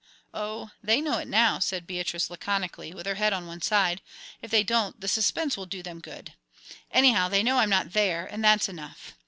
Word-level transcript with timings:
"Oh, 0.33 0.71
they 0.81 0.99
know 0.99 1.19
it 1.19 1.27
now," 1.27 1.59
said 1.59 1.85
Beatrice, 1.85 2.31
laconically, 2.31 2.91
with 2.91 3.05
her 3.05 3.13
head 3.21 3.33
on 3.33 3.45
one 3.45 3.61
side. 3.61 4.01
"If 4.41 4.49
they 4.49 4.63
don't, 4.63 4.99
the 4.99 5.07
suspense 5.07 5.55
will 5.55 5.67
do 5.67 5.83
them 5.83 5.99
good. 5.99 6.33
Anyhow, 6.89 7.27
they 7.29 7.43
know 7.43 7.59
I'm 7.59 7.69
not 7.69 7.93
there, 7.93 8.25
and 8.25 8.43
that's 8.43 8.67
enough. 8.67 9.13